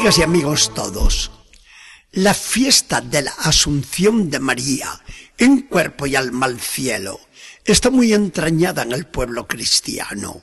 [0.00, 1.30] Amigas y amigos todos,
[2.12, 4.98] la fiesta de la Asunción de María
[5.36, 7.20] en cuerpo y alma al cielo
[7.66, 10.42] está muy entrañada en el pueblo cristiano.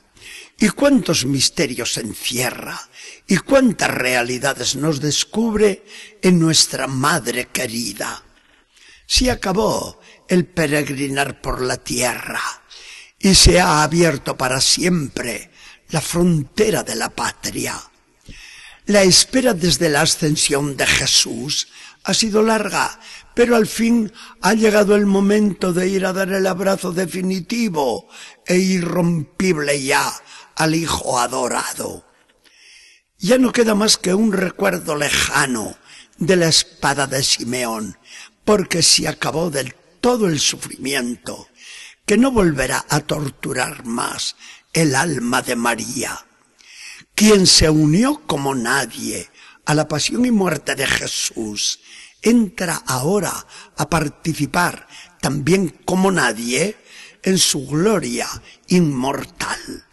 [0.60, 2.80] Y cuántos misterios encierra
[3.26, 5.84] y cuántas realidades nos descubre
[6.22, 8.24] en nuestra Madre querida.
[9.08, 12.42] Si acabó el peregrinar por la tierra
[13.18, 15.50] y se ha abierto para siempre
[15.90, 17.82] la frontera de la patria.
[18.88, 21.68] La espera desde la ascensión de Jesús
[22.06, 23.02] ha sido larga,
[23.34, 28.08] pero al fin ha llegado el momento de ir a dar el abrazo definitivo
[28.46, 30.14] e irrompible ya
[30.56, 32.06] al Hijo adorado.
[33.18, 35.76] Ya no queda más que un recuerdo lejano
[36.18, 37.98] de la espada de Simeón,
[38.46, 41.50] porque se acabó del todo el sufrimiento,
[42.06, 44.38] que no volverá a torturar más
[44.72, 46.27] el alma de María,
[47.18, 49.32] quien se unió como nadie
[49.66, 51.80] a la pasión y muerte de Jesús,
[52.22, 53.34] entra ahora
[53.76, 54.88] a participar
[55.20, 56.78] también como nadie
[57.24, 58.30] en su gloria
[58.68, 59.84] inmortal.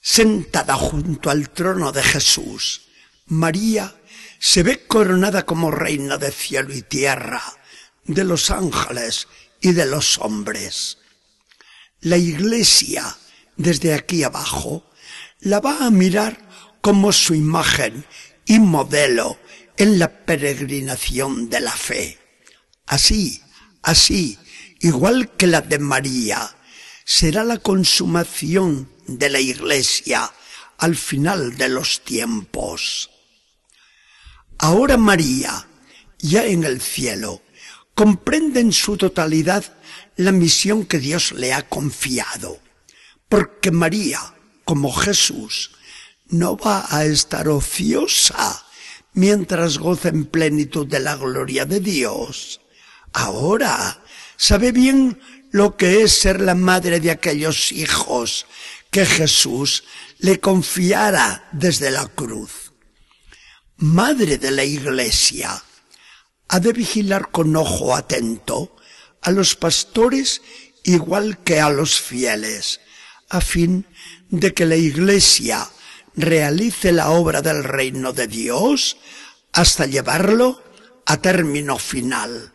[0.00, 2.88] Sentada junto al trono de Jesús,
[3.26, 3.94] María
[4.40, 7.44] se ve coronada como reina de cielo y tierra,
[8.02, 9.28] de los ángeles
[9.60, 10.98] y de los hombres.
[12.00, 13.16] La iglesia,
[13.56, 14.89] desde aquí abajo,
[15.40, 16.48] la va a mirar
[16.80, 18.04] como su imagen
[18.46, 19.38] y modelo
[19.76, 22.18] en la peregrinación de la fe.
[22.86, 23.42] Así,
[23.82, 24.38] así,
[24.80, 26.56] igual que la de María,
[27.04, 30.30] será la consumación de la iglesia
[30.78, 33.10] al final de los tiempos.
[34.58, 35.68] Ahora María,
[36.18, 37.42] ya en el cielo,
[37.94, 39.64] comprende en su totalidad
[40.16, 42.60] la misión que Dios le ha confiado,
[43.28, 44.34] porque María,
[44.70, 45.72] como Jesús,
[46.28, 48.64] no va a estar ociosa
[49.14, 52.60] mientras goza en plenitud de la gloria de Dios.
[53.12, 54.00] Ahora
[54.36, 55.20] sabe bien
[55.50, 58.46] lo que es ser la madre de aquellos hijos
[58.92, 59.82] que Jesús
[60.20, 62.70] le confiara desde la cruz.
[63.76, 65.64] Madre de la Iglesia,
[66.46, 68.76] ha de vigilar con ojo atento
[69.20, 70.42] a los pastores
[70.84, 72.78] igual que a los fieles,
[73.30, 73.84] a fin
[74.30, 75.68] de que la Iglesia
[76.14, 78.96] realice la obra del reino de Dios
[79.52, 80.62] hasta llevarlo
[81.06, 82.52] a término final.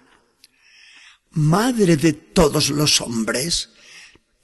[1.32, 3.70] Madre de todos los hombres,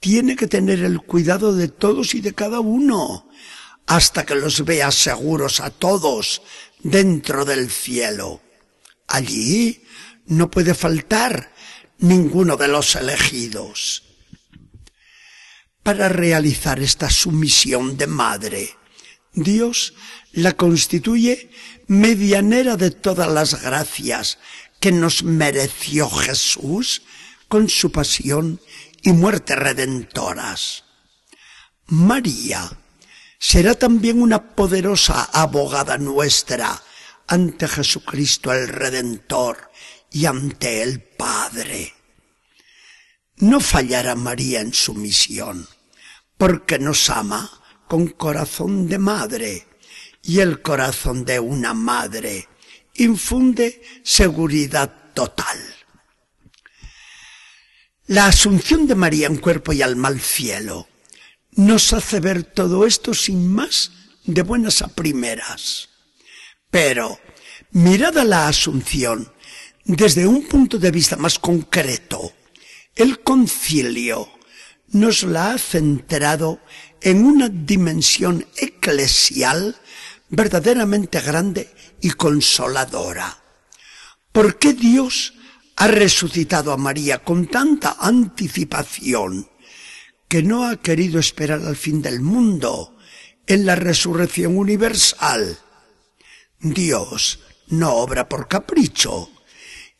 [0.00, 3.28] tiene que tener el cuidado de todos y de cada uno,
[3.86, 6.42] hasta que los vea seguros a todos
[6.82, 8.42] dentro del cielo.
[9.06, 9.84] Allí
[10.26, 11.52] no puede faltar
[11.98, 14.01] ninguno de los elegidos.
[15.82, 18.76] Para realizar esta sumisión de madre,
[19.32, 19.94] Dios
[20.32, 21.50] la constituye
[21.88, 24.38] medianera de todas las gracias
[24.78, 27.02] que nos mereció Jesús
[27.48, 28.60] con su pasión
[29.02, 30.84] y muerte redentoras.
[31.86, 32.70] María
[33.38, 36.80] será también una poderosa abogada nuestra
[37.26, 39.70] ante Jesucristo el Redentor
[40.10, 41.92] y ante el Padre.
[43.42, 45.66] No fallará María en su misión,
[46.38, 47.50] porque nos ama
[47.88, 49.66] con corazón de madre,
[50.22, 52.48] y el corazón de una madre
[52.94, 55.58] infunde seguridad total.
[58.06, 60.86] La asunción de María en cuerpo y alma al cielo
[61.56, 63.90] nos hace ver todo esto sin más
[64.24, 65.88] de buenas a primeras.
[66.70, 67.18] Pero,
[67.72, 69.32] mirada la asunción
[69.84, 72.32] desde un punto de vista más concreto,
[72.96, 74.28] el concilio
[74.88, 76.60] nos la ha centrado
[77.00, 79.76] en una dimensión eclesial
[80.28, 83.42] verdaderamente grande y consoladora.
[84.32, 85.34] ¿Por qué Dios
[85.76, 89.48] ha resucitado a María con tanta anticipación
[90.28, 92.96] que no ha querido esperar al fin del mundo
[93.46, 95.58] en la resurrección universal.
[96.60, 99.30] Dios no obra por capricho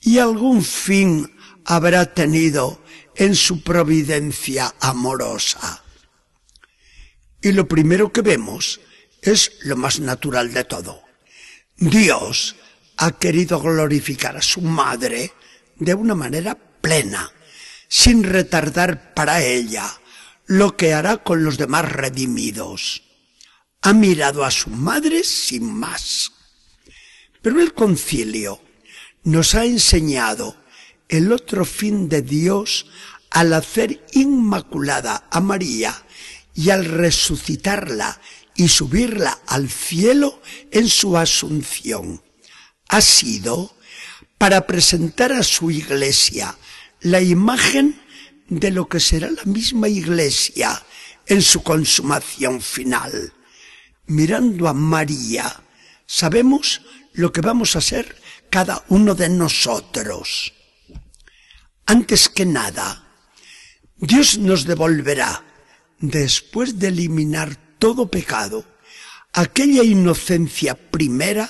[0.02, 1.32] y algún fin
[1.64, 2.82] habrá tenido
[3.14, 5.82] en su providencia amorosa.
[7.40, 8.81] Y lo primero que vemos
[9.22, 11.02] es lo más natural de todo.
[11.76, 12.56] Dios
[12.96, 15.32] ha querido glorificar a su madre
[15.76, 17.32] de una manera plena,
[17.88, 19.87] sin retardar para ella
[20.46, 23.04] lo que hará con los demás redimidos.
[23.82, 26.32] Ha mirado a su madre sin más.
[27.40, 28.60] Pero el concilio
[29.25, 30.57] nos ha enseñado
[31.09, 32.87] el otro fin de Dios
[33.31, 36.05] al hacer inmaculada a María
[36.55, 38.21] y al resucitarla
[38.55, 40.41] y subirla al cielo
[40.71, 42.23] en su asunción,
[42.89, 43.75] ha sido
[44.37, 46.57] para presentar a su iglesia
[47.01, 48.01] la imagen
[48.49, 50.83] de lo que será la misma iglesia
[51.27, 53.33] en su consumación final.
[54.07, 55.63] Mirando a María,
[56.07, 56.83] sabemos
[57.13, 58.22] lo que vamos a ser
[58.52, 60.52] cada uno de nosotros.
[61.87, 63.08] Antes que nada,
[63.96, 65.43] Dios nos devolverá,
[65.99, 68.66] después de eliminar todo pecado,
[69.32, 71.49] aquella inocencia primera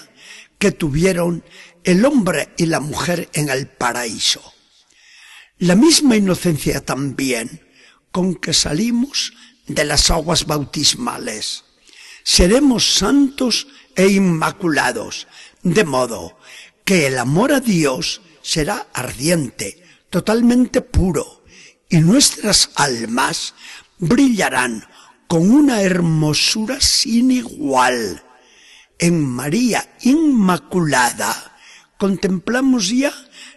[0.60, 1.42] que tuvieron
[1.82, 4.54] el hombre y la mujer en el paraíso.
[5.58, 7.66] La misma inocencia también
[8.12, 9.32] con que salimos
[9.66, 11.64] de las aguas bautismales.
[12.22, 13.66] Seremos santos
[13.96, 15.26] e inmaculados,
[15.64, 16.38] de modo
[16.84, 21.44] que el amor a Dios será ardiente, totalmente puro,
[21.88, 23.54] y nuestras almas
[23.98, 24.84] brillarán
[25.28, 28.22] con una hermosura sin igual.
[28.98, 31.56] En María Inmaculada
[31.98, 33.12] contemplamos ya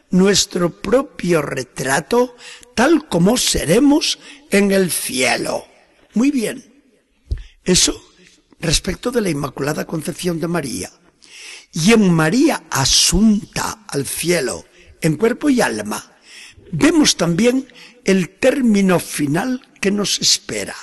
[0.09, 2.35] nuestro propio retrato
[2.75, 4.19] tal como seremos
[4.51, 5.65] en el cielo.
[6.13, 6.63] Muy bien.
[7.63, 7.99] Eso
[8.59, 10.91] respecto de la Inmaculada Concepción de María.
[11.77, 14.65] Y en María asunta al cielo,
[15.01, 16.15] en cuerpo y alma,
[16.71, 17.67] vemos también
[18.05, 20.75] el término final que nos espera.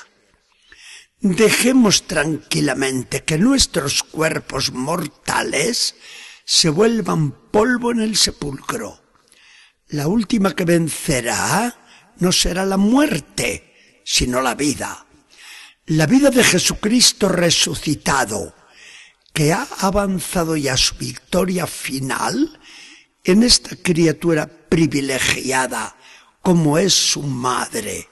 [1.19, 5.95] Dejemos tranquilamente que nuestros cuerpos mortales
[6.45, 9.03] se vuelvan polvo en el sepulcro.
[9.89, 11.75] La última que vencerá
[12.19, 15.07] no será la muerte, sino la vida.
[15.87, 18.55] La vida de Jesucristo resucitado,
[19.33, 22.61] que ha avanzado ya su victoria final
[23.25, 25.97] en esta criatura privilegiada
[26.43, 28.09] como es su madre.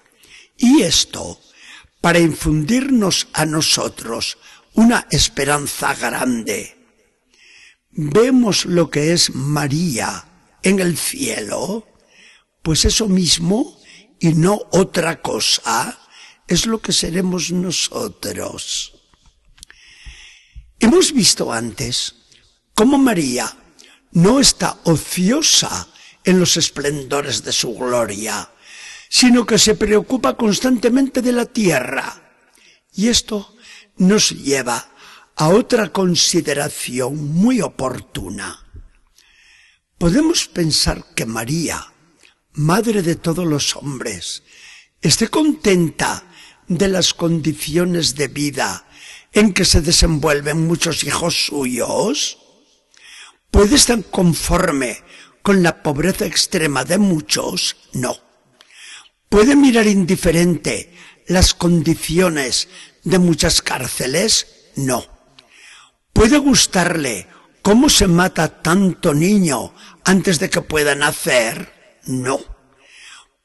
[0.56, 1.40] Y esto
[2.00, 4.38] para infundirnos a nosotros
[4.74, 6.76] una esperanza grande.
[7.90, 10.24] Vemos lo que es María
[10.62, 11.86] en el cielo,
[12.62, 13.78] pues eso mismo
[14.18, 15.98] y no otra cosa
[16.46, 18.99] es lo que seremos nosotros.
[20.80, 22.14] Hemos visto antes
[22.74, 23.54] cómo María
[24.12, 25.86] no está ociosa
[26.24, 28.50] en los esplendores de su gloria,
[29.10, 32.32] sino que se preocupa constantemente de la tierra.
[32.94, 33.54] Y esto
[33.98, 34.90] nos lleva
[35.36, 38.66] a otra consideración muy oportuna.
[39.98, 41.92] Podemos pensar que María,
[42.52, 44.42] madre de todos los hombres,
[45.02, 46.24] esté contenta
[46.68, 48.86] de las condiciones de vida
[49.32, 52.38] en que se desenvuelven muchos hijos suyos?
[53.50, 55.02] ¿Puede estar conforme
[55.42, 57.76] con la pobreza extrema de muchos?
[57.92, 58.16] No.
[59.28, 60.92] ¿Puede mirar indiferente
[61.26, 62.68] las condiciones
[63.04, 64.46] de muchas cárceles?
[64.76, 65.04] No.
[66.12, 67.26] ¿Puede gustarle
[67.62, 69.74] cómo se mata tanto niño
[70.04, 72.00] antes de que pueda nacer?
[72.04, 72.40] No.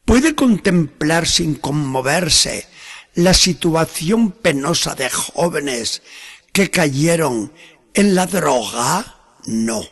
[0.06, 2.68] ¿Puede contemplar sin conmoverse
[3.16, 6.02] la situación penosa de jóvenes
[6.52, 7.52] que cayeron
[7.94, 9.16] en la droga?
[9.46, 9.84] No.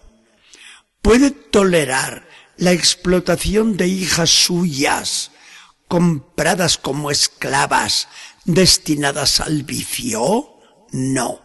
[1.01, 2.27] ¿Puede tolerar
[2.58, 5.32] la explotación de hijas suyas
[5.88, 8.10] compradas como esclavas
[8.46, 10.50] destinadas al vicio?
[10.92, 11.42] No.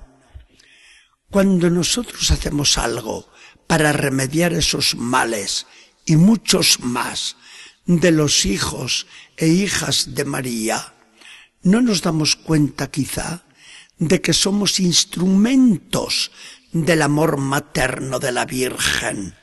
[1.30, 3.30] Cuando nosotros hacemos algo
[3.66, 5.66] para remediar esos males
[6.04, 7.36] y muchos más
[7.86, 9.06] de los hijos
[9.36, 10.94] e hijas de María,
[11.70, 13.44] no nos damos cuenta quizá
[13.98, 16.30] de que somos instrumentos
[16.72, 19.34] del amor materno de la Virgen,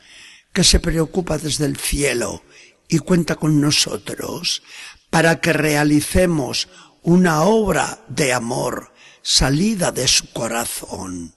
[0.54, 2.44] que se preocupa desde el cielo
[2.88, 4.64] y cuenta con nosotros
[5.10, 6.68] para que realicemos
[7.04, 11.36] una obra de amor salida de su corazón.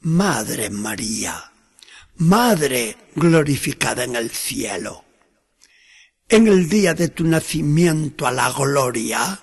[0.00, 1.52] Madre María,
[2.16, 5.04] Madre glorificada en el cielo,
[6.28, 9.40] en el día de tu nacimiento a la gloria,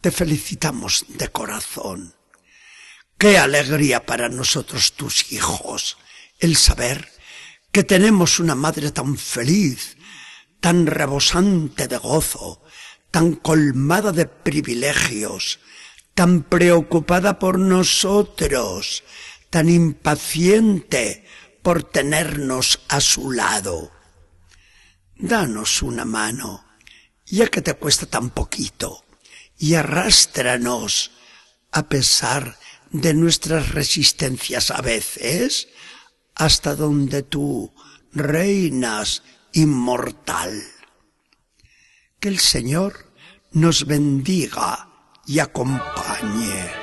[0.00, 2.14] te felicitamos de corazón.
[3.16, 5.98] Qué alegría para nosotros tus hijos
[6.40, 7.08] el saber
[7.70, 9.96] que tenemos una madre tan feliz,
[10.58, 12.62] tan rebosante de gozo,
[13.12, 15.60] tan colmada de privilegios,
[16.14, 19.04] tan preocupada por nosotros,
[19.48, 21.24] tan impaciente
[21.62, 23.99] por tenernos a su lado
[25.20, 26.64] danos una mano,
[27.26, 29.04] ya que te cuesta tan poquito,
[29.58, 31.12] y arrástranos,
[31.72, 32.58] a pesar
[32.90, 35.68] de nuestras resistencias a veces,
[36.34, 37.72] hasta donde tú
[38.12, 39.22] reinas
[39.52, 40.62] inmortal.
[42.18, 43.12] Que el Señor
[43.52, 44.88] nos bendiga
[45.26, 46.79] y acompañe.